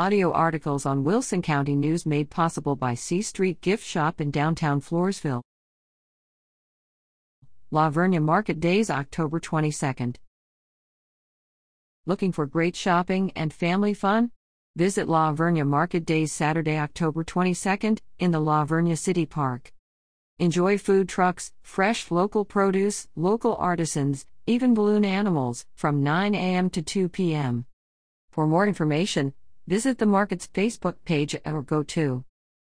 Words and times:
Audio 0.00 0.32
articles 0.32 0.86
on 0.86 1.04
Wilson 1.04 1.42
County 1.42 1.76
News 1.76 2.06
made 2.06 2.30
possible 2.30 2.74
by 2.74 2.94
C 2.94 3.20
Street 3.20 3.60
Gift 3.60 3.84
Shop 3.84 4.18
in 4.18 4.30
downtown 4.30 4.80
Floresville. 4.80 5.42
La 7.70 7.90
Vernia 7.90 8.22
Market 8.22 8.60
Days, 8.60 8.88
October 8.88 9.38
22nd. 9.38 10.16
Looking 12.06 12.32
for 12.32 12.46
great 12.46 12.76
shopping 12.76 13.30
and 13.36 13.52
family 13.52 13.92
fun? 13.92 14.30
Visit 14.74 15.06
La 15.06 15.34
Vernia 15.34 15.66
Market 15.66 16.06
Days 16.06 16.32
Saturday, 16.32 16.78
October 16.78 17.22
22nd, 17.22 17.98
in 18.18 18.30
the 18.30 18.40
La 18.40 18.64
Vernia 18.64 18.96
City 18.96 19.26
Park. 19.26 19.70
Enjoy 20.38 20.78
food 20.78 21.10
trucks, 21.10 21.52
fresh 21.60 22.10
local 22.10 22.46
produce, 22.46 23.06
local 23.16 23.54
artisans, 23.56 24.24
even 24.46 24.72
balloon 24.72 25.04
animals, 25.04 25.66
from 25.74 26.02
9 26.02 26.34
a.m. 26.34 26.70
to 26.70 26.80
2 26.80 27.10
p.m. 27.10 27.66
For 28.32 28.46
more 28.46 28.66
information, 28.66 29.34
visit 29.70 29.98
the 29.98 30.04
market's 30.04 30.48
Facebook 30.48 30.96
page 31.04 31.36
or 31.46 31.62
go 31.62 31.84
to 31.84 32.24